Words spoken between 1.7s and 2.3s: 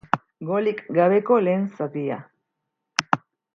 zatia.